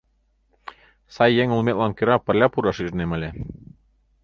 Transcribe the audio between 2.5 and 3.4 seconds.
пураш ӱжнем ыле.